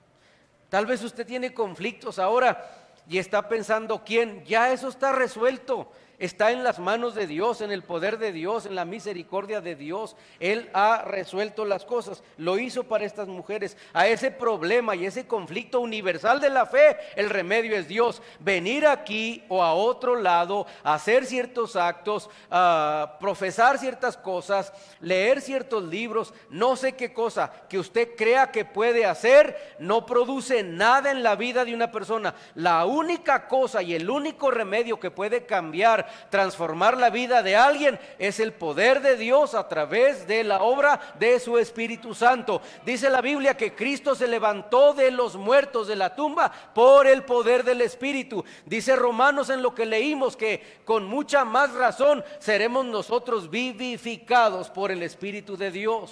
Tal 0.70 0.86
vez 0.86 1.04
usted 1.04 1.26
tiene 1.26 1.54
conflictos 1.54 2.20
ahora 2.20 2.92
y 3.08 3.18
está 3.18 3.48
pensando, 3.48 4.04
¿quién? 4.04 4.44
Ya 4.46 4.72
eso 4.72 4.88
está 4.88 5.12
resuelto 5.12 5.92
está 6.20 6.52
en 6.52 6.64
las 6.64 6.80
manos 6.80 7.16
de 7.16 7.28
Dios, 7.28 7.62
en 7.62 7.72
el 7.72 7.84
poder 7.84 8.18
de 8.18 8.32
Dios, 8.32 8.66
en 8.66 8.76
la 8.76 8.86
misericordia 8.86 9.62
de 9.62 9.76
Dios. 9.76 10.16
Él 10.40 10.70
ha 10.74 11.04
resuelto 11.04 11.66
las 11.66 11.86
cosas. 11.86 12.24
Lo 12.38 12.58
hizo 12.58 12.84
para 12.84 13.06
estas 13.06 13.28
mujeres. 13.28 13.78
A 13.94 14.08
ese 14.08 14.32
problema 14.32 14.96
y 14.96 15.06
ese 15.06 15.28
conflicto 15.28 15.80
universal 15.80 16.40
de 16.40 16.50
la 16.50 16.66
fe, 16.66 16.98
el 17.16 17.30
remedio 17.30 17.76
es 17.76 17.88
Dios. 17.88 18.22
Venir 18.40 18.88
aquí 18.88 19.44
o 19.50 19.64
a 19.64 19.74
otro 19.74 20.16
lado, 20.16 20.66
hacer 20.84 21.26
ciertos 21.26 21.76
actos, 21.76 22.30
a 22.50 23.18
profesar 23.20 23.78
ciertas 23.78 24.18
cosas, 24.18 24.74
leer 25.02 25.42
ciertos 25.42 25.84
libros, 25.84 26.34
no 26.50 26.76
sé 26.76 26.94
qué 26.94 27.14
cosa 27.14 27.52
que 27.70 27.80
usted 27.80 28.16
crea 28.16 28.52
que 28.52 28.66
puede 28.66 29.06
hacer, 29.06 29.76
no 29.80 30.06
produce 30.06 30.64
nada 30.64 31.12
en 31.12 31.24
la 31.24 31.36
vida 31.36 31.66
de 31.66 31.74
una 31.74 31.92
persona. 31.92 32.36
La 32.56 32.86
única 32.86 33.48
cosa 33.48 33.82
y 33.82 33.94
el 33.94 34.10
único 34.10 34.52
remedio 34.52 35.00
que 35.00 35.12
puede 35.12 35.46
cambiar 35.46 36.05
transformar 36.30 36.98
la 36.98 37.10
vida 37.10 37.44
de 37.44 37.56
alguien, 37.56 38.00
es 38.20 38.40
el 38.40 38.54
poder 38.54 39.02
de 39.02 39.18
Dios 39.18 39.54
a 39.54 39.68
través 39.68 40.28
de 40.28 40.44
la 40.44 40.62
obra 40.62 41.00
de 41.20 41.40
su 41.40 41.58
Espíritu 41.58 42.14
Santo. 42.14 42.62
Dice 42.86 43.10
la 43.10 43.22
Biblia 43.22 43.58
que 43.58 43.74
Cristo 43.74 44.16
se 44.16 44.28
levantó 44.28 44.94
de 44.94 45.12
los 45.12 45.36
muertos 45.36 45.88
de 45.88 45.96
la 45.96 46.16
tumba 46.16 46.52
por 46.74 47.08
el 47.08 47.24
poder 47.24 47.64
del 47.64 47.82
Espíritu. 47.82 48.44
Dice 48.66 48.96
Romanos 48.96 49.50
en 49.50 49.62
lo 49.62 49.74
que 49.74 49.86
leímos 49.86 50.36
que 50.36 50.82
con 50.86 51.06
mucha 51.06 51.46
más 51.46 51.74
razón 51.74 52.24
seremos 52.40 52.86
nosotros 52.86 53.50
vivificados 53.50 54.70
por 54.70 54.92
el 54.92 55.04
Espíritu 55.04 55.58
de 55.58 55.72
Dios. 55.72 56.12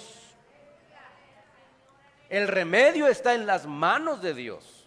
El 2.28 2.48
remedio 2.48 3.06
está 3.06 3.34
en 3.34 3.46
las 3.46 3.66
manos 3.66 4.22
de 4.22 4.34
Dios. 4.34 4.83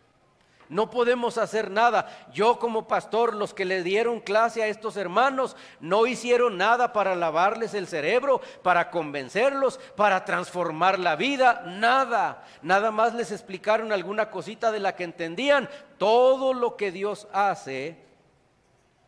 No 0.69 0.89
podemos 0.89 1.37
hacer 1.37 1.71
nada. 1.71 2.07
Yo 2.33 2.59
como 2.59 2.87
pastor, 2.87 3.33
los 3.33 3.53
que 3.53 3.65
le 3.65 3.83
dieron 3.83 4.19
clase 4.19 4.63
a 4.63 4.67
estos 4.67 4.97
hermanos, 4.97 5.55
no 5.79 6.07
hicieron 6.07 6.57
nada 6.57 6.93
para 6.93 7.15
lavarles 7.15 7.73
el 7.73 7.87
cerebro, 7.87 8.41
para 8.63 8.89
convencerlos, 8.91 9.79
para 9.95 10.25
transformar 10.25 10.99
la 10.99 11.15
vida, 11.15 11.63
nada. 11.65 12.43
Nada 12.61 12.91
más 12.91 13.13
les 13.13 13.31
explicaron 13.31 13.91
alguna 13.91 14.29
cosita 14.29 14.71
de 14.71 14.79
la 14.79 14.95
que 14.95 15.05
entendían. 15.05 15.69
Todo 15.97 16.53
lo 16.53 16.75
que 16.75 16.91
Dios 16.91 17.27
hace 17.31 17.97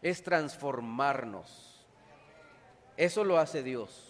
es 0.02 0.24
transformarnos. 0.24 1.86
Eso 2.96 3.24
lo 3.24 3.38
hace 3.38 3.64
Dios. 3.64 4.09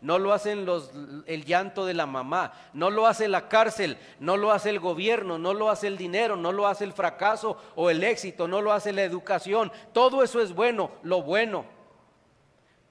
No 0.00 0.18
lo 0.18 0.32
hacen 0.32 0.64
los, 0.64 0.92
el 1.26 1.44
llanto 1.44 1.84
de 1.84 1.94
la 1.94 2.06
mamá, 2.06 2.52
no 2.72 2.88
lo 2.90 3.06
hace 3.06 3.26
la 3.26 3.48
cárcel, 3.48 3.98
no 4.20 4.36
lo 4.36 4.52
hace 4.52 4.70
el 4.70 4.78
gobierno, 4.78 5.38
no 5.38 5.54
lo 5.54 5.70
hace 5.70 5.88
el 5.88 5.96
dinero, 5.96 6.36
no 6.36 6.52
lo 6.52 6.68
hace 6.68 6.84
el 6.84 6.92
fracaso 6.92 7.60
o 7.74 7.90
el 7.90 8.04
éxito, 8.04 8.46
no 8.46 8.62
lo 8.62 8.72
hace 8.72 8.92
la 8.92 9.02
educación. 9.02 9.72
Todo 9.92 10.22
eso 10.22 10.40
es 10.40 10.54
bueno, 10.54 10.90
lo 11.02 11.22
bueno. 11.22 11.64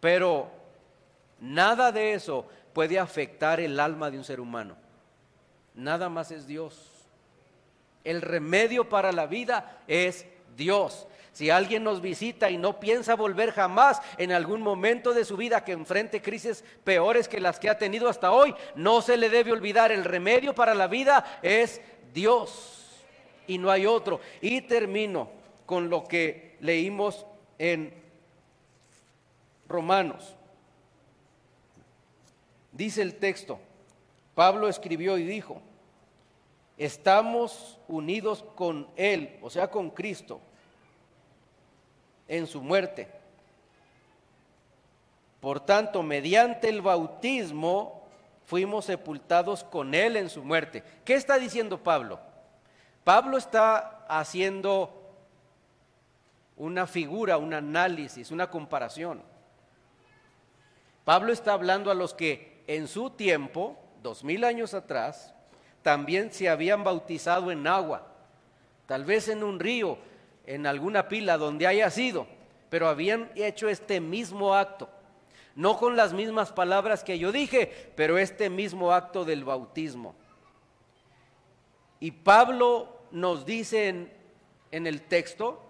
Pero 0.02 0.50
nada 1.40 1.92
de 1.92 2.14
eso 2.14 2.46
puede 2.74 3.00
afectar 3.00 3.60
el 3.60 3.80
alma 3.80 4.12
de 4.12 4.18
un 4.18 4.24
ser 4.24 4.40
humano. 4.42 4.76
Nada 5.74 6.10
más 6.10 6.32
es 6.32 6.46
Dios. 6.46 6.92
El 8.04 8.22
remedio 8.22 8.90
para 8.90 9.12
la 9.12 9.28
vida 9.28 9.80
es 9.88 10.26
Dios. 10.56 11.08
Si 11.34 11.52
alguien 11.52 11.84
nos 11.84 12.02
visita 12.02 12.50
y 12.50 12.58
no 12.58 12.80
piensa 12.80 13.16
volver 13.16 13.52
jamás 13.52 14.02
en 14.18 14.32
algún 14.32 14.62
momento 14.62 15.14
de 15.14 15.24
su 15.24 15.38
vida 15.38 15.64
que 15.64 15.72
enfrente 15.72 16.22
crisis 16.22 16.64
peores 16.84 17.28
que 17.28 17.40
las 17.40 17.60
que 17.60 17.70
ha 17.70 17.78
tenido 17.78 18.10
hasta 18.10 18.32
hoy, 18.32 18.56
no 18.76 19.04
se 19.04 19.18
le 19.18 19.30
debe 19.30 19.52
olvidar, 19.52 19.92
el 19.92 20.04
remedio 20.04 20.56
para 20.56 20.74
la 20.74 20.88
vida 20.88 21.40
es 21.44 21.80
Dios 22.14 23.04
y 23.46 23.60
no 23.60 23.70
hay 23.70 23.86
otro. 23.86 24.20
Y 24.42 24.62
termino 24.62 25.30
con 25.68 25.90
lo 25.90 26.06
que 26.06 26.58
leímos 26.60 27.26
en 27.60 27.94
Romanos. 29.68 30.36
Dice 32.72 33.02
el 33.02 33.16
texto, 33.16 33.60
Pablo 34.34 34.68
escribió 34.68 35.18
y 35.18 35.24
dijo, 35.24 35.62
estamos 36.78 37.80
unidos 37.88 38.44
con 38.56 38.88
Él, 38.96 39.38
o 39.42 39.50
sea, 39.50 39.70
con 39.70 39.90
Cristo 39.90 40.40
en 42.28 42.46
su 42.48 42.62
muerte. 42.62 43.10
Por 45.40 45.60
tanto, 45.60 46.04
mediante 46.04 46.70
el 46.70 46.82
bautismo 46.82 48.04
fuimos 48.46 48.86
sepultados 48.86 49.64
con 49.64 49.94
Él 49.94 50.18
en 50.18 50.30
su 50.30 50.44
muerte. 50.44 50.84
¿Qué 51.06 51.16
está 51.16 51.38
diciendo 51.38 51.82
Pablo? 51.84 52.20
Pablo 53.04 53.38
está 53.38 54.06
haciendo 54.10 54.94
una 56.58 56.88
figura, 56.88 57.38
un 57.38 57.54
análisis, 57.54 58.32
una 58.32 58.50
comparación. 58.50 59.22
Pablo 61.06 61.32
está 61.32 61.54
hablando 61.54 61.92
a 61.92 61.96
los 61.96 62.14
que 62.14 62.64
en 62.68 62.88
su 62.88 63.12
tiempo, 63.12 63.78
dos 64.04 64.24
mil 64.24 64.44
años 64.44 64.74
atrás, 64.74 65.34
también 65.88 66.34
se 66.34 66.50
habían 66.50 66.84
bautizado 66.84 67.50
en 67.50 67.66
agua, 67.66 68.06
tal 68.88 69.06
vez 69.06 69.30
en 69.30 69.42
un 69.42 69.58
río, 69.58 69.98
en 70.46 70.68
alguna 70.68 71.08
pila 71.08 71.38
donde 71.38 71.66
haya 71.66 71.90
sido, 71.90 72.28
pero 72.70 72.90
habían 72.90 73.32
hecho 73.36 73.70
este 73.70 74.02
mismo 74.02 74.54
acto. 74.54 74.90
No 75.56 75.78
con 75.78 75.96
las 75.96 76.12
mismas 76.12 76.52
palabras 76.52 77.06
que 77.06 77.18
yo 77.18 77.32
dije, 77.32 77.94
pero 77.96 78.18
este 78.18 78.50
mismo 78.50 78.92
acto 78.92 79.24
del 79.24 79.46
bautismo. 79.46 80.14
Y 82.02 82.12
Pablo 82.12 82.90
nos 83.12 83.46
dice 83.46 83.88
en, 83.88 84.88
el 84.88 85.04
texto 85.04 85.67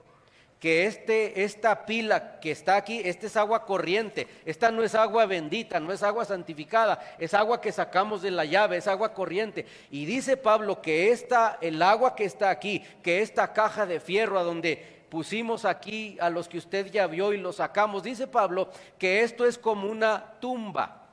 que 0.59 0.87
este, 0.87 1.43
esta 1.43 1.85
pila 1.85 2.39
que 2.39 2.51
está 2.51 2.77
aquí, 2.77 3.01
esta 3.05 3.27
es 3.27 3.37
agua 3.37 3.65
corriente, 3.65 4.27
esta 4.43 4.71
no 4.71 4.83
es 4.83 4.95
agua 4.95 5.27
bendita, 5.27 5.79
no 5.79 5.93
es 5.93 6.01
agua 6.01 6.25
santificada, 6.25 6.99
es 7.19 7.35
agua 7.35 7.61
que 7.61 7.71
sacamos 7.71 8.23
de 8.23 8.31
la 8.31 8.43
llave, 8.43 8.77
es 8.77 8.87
agua 8.87 9.13
corriente. 9.13 9.67
Y 9.91 10.05
dice 10.05 10.35
Pablo 10.35 10.81
que 10.81 11.11
esta, 11.11 11.59
el 11.61 11.81
agua 11.81 12.15
que 12.15 12.25
está 12.25 12.49
aquí, 12.49 12.83
que 13.03 13.21
esta 13.21 13.53
caja 13.53 13.85
de 13.85 13.99
fierro 13.99 14.39
a 14.39 14.43
donde 14.43 14.97
pusimos 15.09 15.63
aquí 15.63 16.17
a 16.19 16.29
los 16.29 16.47
que 16.47 16.57
usted 16.57 16.91
ya 16.91 17.05
vio 17.05 17.33
y 17.33 17.37
lo 17.37 17.53
sacamos, 17.53 18.01
dice 18.03 18.27
Pablo 18.27 18.69
que 18.97 19.21
esto 19.21 19.45
es 19.45 19.59
como 19.59 19.87
una 19.87 20.33
tumba, 20.39 21.07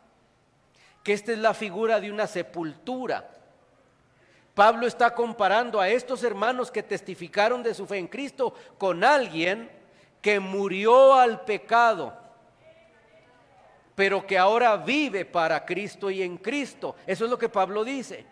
que 1.02 1.12
esta 1.12 1.32
es 1.32 1.38
la 1.38 1.52
figura 1.52 2.00
de 2.00 2.10
una 2.10 2.26
sepultura. 2.26 3.30
Pablo 4.54 4.86
está 4.86 5.14
comparando 5.14 5.80
a 5.80 5.88
estos 5.88 6.22
hermanos 6.22 6.70
que 6.70 6.82
testificaron 6.82 7.62
de 7.62 7.74
su 7.74 7.86
fe 7.86 7.98
en 7.98 8.06
Cristo 8.06 8.54
con 8.78 9.02
alguien 9.02 9.70
que 10.22 10.38
murió 10.38 11.14
al 11.14 11.40
pecado, 11.44 12.16
pero 13.94 14.26
que 14.26 14.38
ahora 14.38 14.76
vive 14.76 15.24
para 15.24 15.64
Cristo 15.64 16.08
y 16.10 16.22
en 16.22 16.36
Cristo. 16.36 16.94
Eso 17.06 17.24
es 17.24 17.30
lo 17.30 17.38
que 17.38 17.48
Pablo 17.48 17.84
dice. 17.84 18.24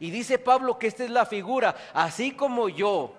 Y 0.00 0.10
dice 0.10 0.38
Pablo 0.38 0.78
que 0.78 0.88
esta 0.88 1.04
es 1.04 1.10
la 1.10 1.26
figura, 1.26 1.76
así 1.94 2.32
como 2.32 2.68
yo 2.68 3.14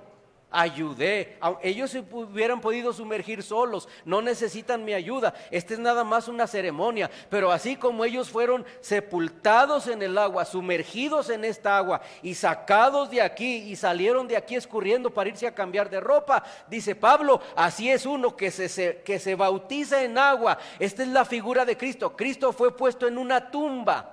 ayudé. 0.54 1.38
Ellos 1.62 1.92
se 1.92 2.00
hubieran 2.00 2.62
podido 2.62 2.94
sumergir 2.94 3.44
solos, 3.44 3.90
no 4.06 4.22
necesitan 4.22 4.86
mi 4.86 4.94
ayuda. 4.94 5.34
Esta 5.52 5.74
es 5.74 5.80
nada 5.80 6.04
más 6.04 6.28
una 6.28 6.48
ceremonia, 6.48 7.10
pero 7.30 7.52
así 7.52 7.76
como 7.76 8.06
ellos 8.06 8.30
fueron 8.30 8.66
sepultados 8.80 9.88
en 9.88 10.02
el 10.02 10.18
agua, 10.18 10.46
sumergidos 10.46 11.30
en 11.30 11.44
esta 11.44 11.76
agua 11.78 12.02
y 12.22 12.36
sacados 12.36 13.10
de 13.10 13.22
aquí 13.22 13.56
y 13.64 13.76
salieron 13.76 14.28
de 14.28 14.38
aquí 14.38 14.56
escurriendo 14.56 15.10
para 15.10 15.30
irse 15.30 15.48
a 15.48 15.56
cambiar 15.56 15.90
de 15.90 16.00
ropa, 16.00 16.44
dice 16.70 16.96
Pablo, 16.96 17.42
así 17.56 17.90
es 17.90 18.06
uno 18.06 18.38
que 18.38 18.52
se, 18.52 19.02
que 19.04 19.20
se 19.20 19.36
bautiza 19.36 20.04
en 20.04 20.18
agua. 20.18 20.60
Esta 20.80 21.02
es 21.02 21.10
la 21.10 21.26
figura 21.26 21.66
de 21.66 21.76
Cristo. 21.76 22.16
Cristo 22.16 22.54
fue 22.54 22.76
puesto 22.76 23.08
en 23.08 23.18
una 23.18 23.50
tumba 23.50 24.13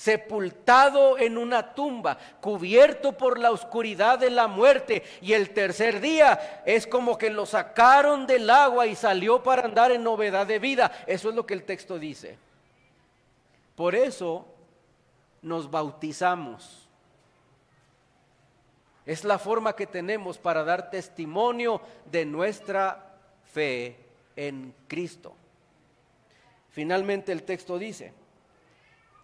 sepultado 0.00 1.18
en 1.18 1.36
una 1.36 1.74
tumba, 1.74 2.16
cubierto 2.40 3.12
por 3.12 3.38
la 3.38 3.50
oscuridad 3.50 4.18
de 4.18 4.30
la 4.30 4.46
muerte. 4.48 5.02
Y 5.20 5.34
el 5.34 5.50
tercer 5.50 6.00
día 6.00 6.62
es 6.64 6.86
como 6.86 7.18
que 7.18 7.28
lo 7.28 7.44
sacaron 7.44 8.26
del 8.26 8.48
agua 8.48 8.86
y 8.86 8.96
salió 8.96 9.42
para 9.42 9.66
andar 9.66 9.92
en 9.92 10.02
novedad 10.02 10.46
de 10.46 10.58
vida. 10.58 10.90
Eso 11.06 11.28
es 11.28 11.34
lo 11.34 11.44
que 11.44 11.52
el 11.52 11.64
texto 11.64 11.98
dice. 11.98 12.38
Por 13.76 13.94
eso 13.94 14.46
nos 15.42 15.70
bautizamos. 15.70 16.88
Es 19.04 19.22
la 19.22 19.38
forma 19.38 19.76
que 19.76 19.86
tenemos 19.86 20.38
para 20.38 20.64
dar 20.64 20.88
testimonio 20.88 21.82
de 22.10 22.24
nuestra 22.24 23.18
fe 23.52 23.98
en 24.34 24.74
Cristo. 24.88 25.34
Finalmente 26.70 27.32
el 27.32 27.42
texto 27.42 27.78
dice, 27.78 28.14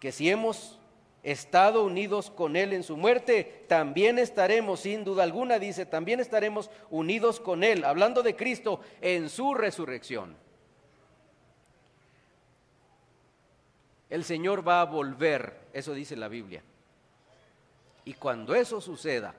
que 0.00 0.12
si 0.12 0.30
hemos 0.30 0.78
estado 1.22 1.82
unidos 1.84 2.30
con 2.30 2.54
Él 2.54 2.72
en 2.72 2.82
su 2.82 2.96
muerte, 2.96 3.64
también 3.68 4.18
estaremos, 4.18 4.80
sin 4.80 5.04
duda 5.04 5.24
alguna, 5.24 5.58
dice, 5.58 5.84
también 5.84 6.20
estaremos 6.20 6.70
unidos 6.88 7.40
con 7.40 7.64
Él, 7.64 7.84
hablando 7.84 8.22
de 8.22 8.36
Cristo, 8.36 8.80
en 9.00 9.28
su 9.28 9.54
resurrección. 9.54 10.36
El 14.08 14.22
Señor 14.22 14.66
va 14.66 14.80
a 14.80 14.84
volver, 14.84 15.58
eso 15.72 15.94
dice 15.94 16.14
la 16.14 16.28
Biblia. 16.28 16.62
Y 18.04 18.14
cuando 18.14 18.54
eso 18.54 18.80
suceda, 18.80 19.34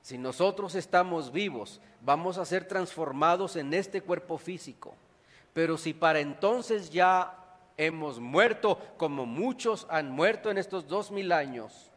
si 0.00 0.16
nosotros 0.16 0.76
estamos 0.76 1.32
vivos, 1.32 1.80
vamos 2.00 2.38
a 2.38 2.44
ser 2.44 2.68
transformados 2.68 3.56
en 3.56 3.74
este 3.74 4.00
cuerpo 4.00 4.38
físico. 4.38 4.94
Pero 5.52 5.76
si 5.76 5.92
para 5.92 6.20
entonces 6.20 6.90
ya 6.90 7.39
hemos 7.80 8.20
muerto 8.20 8.78
como 8.98 9.24
muchos 9.24 9.86
han 9.88 10.10
muerto 10.10 10.50
en 10.50 10.58
estos 10.58 10.86
dos 10.86 11.10
mil 11.10 11.32
años. 11.32 11.90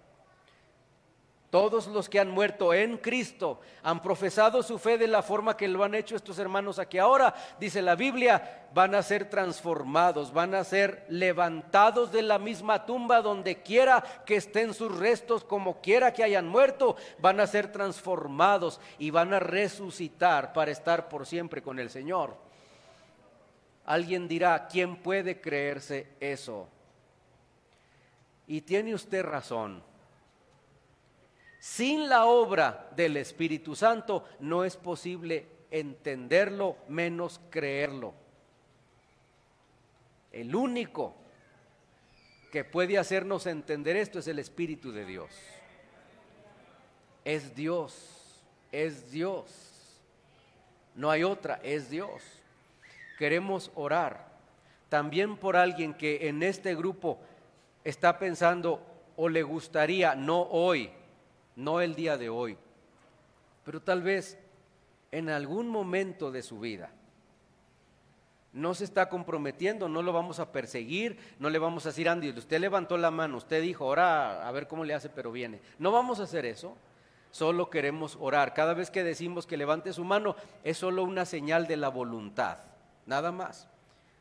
Todos 1.49 1.85
los 1.85 2.09
que 2.09 2.19
han 2.19 2.31
muerto 2.31 2.73
en 2.73 2.97
Cristo 2.97 3.59
han 3.83 4.01
profesado 4.01 4.63
su 4.63 4.79
fe 4.79 4.97
de 4.97 5.05
la 5.05 5.21
forma 5.21 5.55
que 5.55 5.67
lo 5.67 5.83
han 5.83 5.93
hecho 5.93 6.15
estos 6.15 6.39
hermanos 6.39 6.79
aquí 6.79 6.97
ahora, 6.97 7.35
dice 7.59 7.83
la 7.83 7.93
Biblia, 7.93 8.65
van 8.73 8.95
a 8.95 9.03
ser 9.03 9.29
transformados, 9.29 10.33
van 10.33 10.55
a 10.55 10.63
ser 10.63 11.05
levantados 11.09 12.11
de 12.11 12.23
la 12.23 12.39
misma 12.39 12.87
tumba 12.87 13.21
donde 13.21 13.61
quiera 13.61 14.03
que 14.25 14.37
estén 14.37 14.73
sus 14.73 14.97
restos, 14.97 15.43
como 15.43 15.79
quiera 15.79 16.11
que 16.11 16.23
hayan 16.23 16.47
muerto, 16.47 16.95
van 17.19 17.39
a 17.39 17.45
ser 17.45 17.71
transformados 17.71 18.81
y 18.97 19.11
van 19.11 19.31
a 19.35 19.39
resucitar 19.39 20.53
para 20.53 20.71
estar 20.71 21.07
por 21.07 21.27
siempre 21.27 21.61
con 21.61 21.77
el 21.77 21.91
Señor. 21.91 22.35
Alguien 23.85 24.27
dirá, 24.27 24.67
¿quién 24.67 24.95
puede 24.97 25.41
creerse 25.41 26.07
eso? 26.19 26.69
Y 28.47 28.61
tiene 28.61 28.93
usted 28.93 29.23
razón. 29.23 29.83
Sin 31.59 32.07
la 32.07 32.25
obra 32.25 32.89
del 32.95 33.17
Espíritu 33.17 33.75
Santo 33.75 34.25
no 34.39 34.63
es 34.63 34.77
posible 34.77 35.47
entenderlo 35.71 36.77
menos 36.87 37.41
creerlo. 37.49 38.13
El 40.31 40.55
único 40.55 41.15
que 42.51 42.63
puede 42.63 42.97
hacernos 42.97 43.47
entender 43.47 43.97
esto 43.97 44.19
es 44.19 44.27
el 44.27 44.39
Espíritu 44.39 44.91
de 44.91 45.05
Dios. 45.05 45.31
Es 47.25 47.55
Dios, 47.55 48.41
es 48.71 49.11
Dios. 49.11 49.45
No 50.95 51.09
hay 51.09 51.23
otra, 51.23 51.59
es 51.63 51.89
Dios 51.89 52.21
queremos 53.17 53.71
orar 53.76 54.34
también 54.89 55.38
por 55.38 55.56
alguien 55.56 55.95
que 55.95 56.28
en 56.28 56.43
este 56.43 56.76
grupo 56.76 57.19
está 57.84 58.19
pensando 58.19 58.80
o 59.15 59.28
le 59.28 59.41
gustaría, 59.41 60.13
no 60.13 60.41
hoy, 60.43 60.91
no 61.56 61.82
el 61.82 61.95
día 61.95 62.15
de 62.17 62.30
hoy, 62.30 62.58
pero 63.65 63.82
tal 63.82 64.04
vez 64.04 64.38
en 65.12 65.30
algún 65.30 65.67
momento 65.67 66.32
de 66.32 66.43
su 66.43 66.60
vida, 66.60 66.91
no 68.52 68.76
se 68.76 68.84
está 68.84 69.10
comprometiendo, 69.10 69.89
no 69.89 70.04
lo 70.04 70.13
vamos 70.13 70.39
a 70.39 70.52
perseguir, 70.52 71.17
no 71.39 71.49
le 71.49 71.58
vamos 71.58 71.86
a 71.86 71.89
decir, 71.89 72.08
Andy, 72.08 72.30
usted 72.30 72.60
levantó 72.60 72.97
la 72.97 73.10
mano, 73.10 73.38
usted 73.38 73.63
dijo, 73.63 73.86
ahora 73.86 74.47
a 74.47 74.52
ver 74.52 74.67
cómo 74.67 74.86
le 74.86 74.93
hace, 74.93 75.10
pero 75.10 75.32
viene. 75.32 75.60
No 75.80 75.91
vamos 75.91 76.19
a 76.19 76.23
hacer 76.23 76.45
eso, 76.45 76.78
solo 77.32 77.71
queremos 77.71 78.15
orar. 78.21 78.54
Cada 78.54 78.76
vez 78.76 78.91
que 78.91 79.04
decimos 79.04 79.47
que 79.47 79.58
levante 79.58 79.91
su 79.91 80.04
mano, 80.04 80.36
es 80.63 80.78
solo 80.78 81.04
una 81.04 81.26
señal 81.26 81.65
de 81.65 81.78
la 81.78 81.89
voluntad, 81.89 82.60
nada 83.05 83.31
más. 83.31 83.67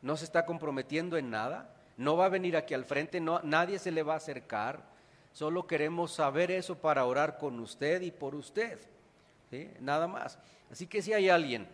No 0.01 0.17
se 0.17 0.25
está 0.25 0.45
comprometiendo 0.45 1.17
en 1.17 1.29
nada, 1.29 1.73
no 1.97 2.17
va 2.17 2.25
a 2.25 2.29
venir 2.29 2.57
aquí 2.57 2.73
al 2.73 2.85
frente, 2.85 3.19
no, 3.19 3.39
nadie 3.43 3.79
se 3.79 3.91
le 3.91 4.03
va 4.03 4.13
a 4.13 4.17
acercar, 4.17 4.83
solo 5.31 5.67
queremos 5.67 6.13
saber 6.13 6.51
eso 6.51 6.77
para 6.77 7.05
orar 7.05 7.37
con 7.37 7.59
usted 7.59 8.01
y 8.01 8.11
por 8.11 8.35
usted, 8.35 8.79
nada 9.79 10.07
más. 10.07 10.37
Así 10.71 10.87
que 10.87 11.01
si 11.01 11.13
hay 11.13 11.29
alguien 11.29 11.67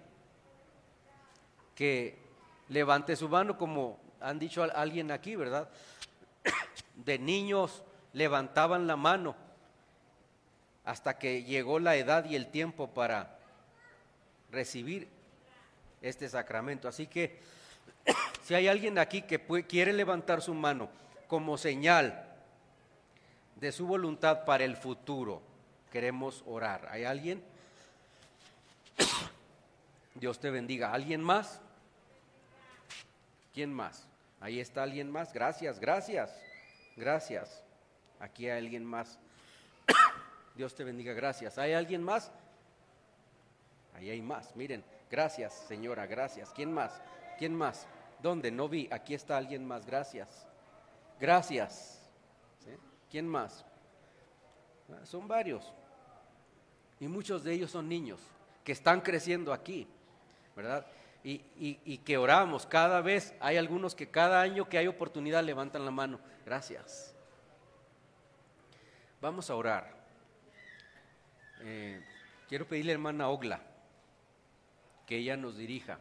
que 1.75 2.17
levante 2.67 3.15
su 3.15 3.29
mano, 3.29 3.57
como 3.57 3.97
han 4.19 4.37
dicho 4.37 4.63
alguien 4.63 5.11
aquí, 5.11 5.35
¿verdad? 5.35 5.69
De 6.95 7.17
niños 7.17 7.83
levantaban 8.13 8.87
la 8.87 8.95
mano 8.95 9.35
hasta 10.83 11.17
que 11.17 11.43
llegó 11.43 11.79
la 11.79 11.95
edad 11.95 12.25
y 12.25 12.35
el 12.35 12.47
tiempo 12.47 12.87
para 12.87 13.37
recibir 14.51 15.07
este 16.01 16.29
sacramento. 16.29 16.87
Así 16.87 17.07
que 17.07 17.39
si 18.43 18.53
hay 18.55 18.67
alguien 18.67 18.97
aquí 18.97 19.21
que 19.21 19.39
quiere 19.67 19.93
levantar 19.93 20.41
su 20.41 20.53
mano 20.53 20.89
como 21.27 21.57
señal 21.57 22.25
de 23.55 23.71
su 23.71 23.85
voluntad 23.85 24.45
para 24.45 24.63
el 24.63 24.77
futuro, 24.77 25.41
queremos 25.91 26.43
orar. 26.47 26.87
¿Hay 26.91 27.03
alguien? 27.03 27.43
Dios 30.15 30.39
te 30.39 30.49
bendiga. 30.49 30.93
¿Alguien 30.93 31.21
más? 31.21 31.61
¿Quién 33.53 33.73
más? 33.73 34.07
Ahí 34.39 34.59
está 34.59 34.83
alguien 34.83 35.11
más. 35.11 35.33
Gracias, 35.33 35.79
gracias, 35.79 36.31
gracias. 36.95 37.61
Aquí 38.19 38.49
hay 38.49 38.57
alguien 38.59 38.85
más. 38.85 39.19
Dios 40.55 40.75
te 40.75 40.83
bendiga, 40.83 41.13
gracias. 41.13 41.57
¿Hay 41.57 41.73
alguien 41.73 42.03
más? 42.03 42.31
Ahí 43.95 44.09
hay 44.09 44.21
más. 44.21 44.55
Miren, 44.55 44.83
gracias, 45.09 45.53
señora, 45.67 46.05
gracias. 46.05 46.51
¿Quién 46.53 46.73
más? 46.73 47.01
¿Quién 47.37 47.55
más? 47.55 47.87
¿Dónde? 48.21 48.51
No 48.51 48.67
vi. 48.67 48.87
Aquí 48.91 49.13
está 49.13 49.37
alguien 49.37 49.65
más. 49.65 49.85
Gracias. 49.85 50.47
Gracias. 51.19 51.95
¿Quién 53.09 53.27
más? 53.27 53.65
Ah, 54.91 55.05
son 55.05 55.27
varios. 55.27 55.73
Y 56.99 57.07
muchos 57.07 57.43
de 57.43 57.53
ellos 57.53 57.71
son 57.71 57.87
niños 57.87 58.19
que 58.63 58.71
están 58.71 59.01
creciendo 59.01 59.53
aquí, 59.53 59.87
¿verdad? 60.55 60.85
y, 61.23 61.97
que 61.99 62.17
oramos 62.17 62.65
cada 62.65 63.01
vez. 63.01 63.33
Hay 63.39 63.57
algunos 63.57 63.95
que 63.95 64.09
cada 64.09 64.41
año 64.41 64.69
que 64.69 64.77
hay 64.77 64.87
oportunidad 64.87 65.43
levantan 65.43 65.85
la 65.85 65.91
mano. 65.91 66.19
Gracias. 66.45 67.15
Vamos 69.21 69.49
a 69.49 69.55
orar. 69.55 69.93
Eh, 71.61 72.01
quiero 72.47 72.67
pedirle 72.67 72.93
hermana 72.93 73.27
Ogla 73.29 73.61
que 75.09 75.17
ella 75.17 75.35
nos 75.35 75.57
dirija 75.57 75.97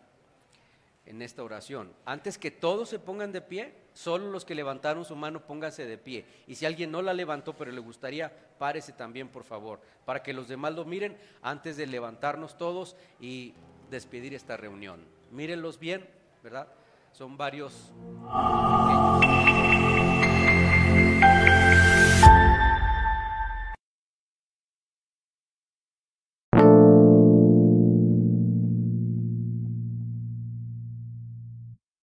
en 1.06 1.22
esta 1.22 1.42
oración. 1.42 1.90
Antes 2.04 2.36
que 2.36 2.50
todos 2.50 2.90
se 2.90 2.98
pongan 2.98 3.32
de 3.32 3.40
pie, 3.40 3.72
solo 3.94 4.30
los 4.30 4.44
que 4.44 4.54
levantaron 4.54 5.02
su 5.06 5.16
mano 5.16 5.40
pónganse 5.46 5.86
de 5.86 5.96
pie. 5.96 6.26
Y 6.46 6.56
si 6.56 6.66
alguien 6.66 6.90
no 6.90 7.00
la 7.00 7.14
levantó, 7.14 7.54
pero 7.54 7.72
le 7.72 7.80
gustaría, 7.80 8.30
párese 8.58 8.92
también, 8.92 9.28
por 9.28 9.44
favor, 9.44 9.80
para 10.04 10.22
que 10.22 10.34
los 10.34 10.46
demás 10.46 10.74
lo 10.74 10.84
miren 10.84 11.16
antes 11.40 11.78
de 11.78 11.86
levantarnos 11.86 12.58
todos 12.58 12.96
y 13.18 13.54
despedir 13.90 14.34
esta 14.34 14.58
reunión. 14.58 15.00
Mírenlos 15.30 15.78
bien, 15.78 16.06
¿verdad? 16.42 16.68
Son 17.12 17.38
varios 17.38 17.90